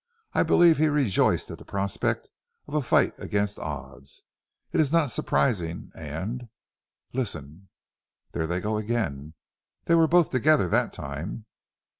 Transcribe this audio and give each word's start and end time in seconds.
I 0.33 0.41
believed 0.41 0.79
he 0.79 0.87
rejoiced 0.87 1.51
at 1.51 1.59
the 1.59 1.63
prospect 1.63 2.31
of 2.67 2.73
a 2.73 2.81
fight 2.81 3.13
against 3.19 3.59
odds. 3.59 4.23
It 4.71 4.81
is 4.81 4.91
not 4.91 5.11
surprising 5.11 5.91
and 5.93 6.49
Listen! 7.13 7.69
There 8.31 8.47
they 8.47 8.61
go 8.61 8.77
again. 8.77 9.35
They 9.85 9.93
were 9.93 10.07
both 10.07 10.31
together 10.31 10.67
that 10.69 10.91
time." 10.91 11.45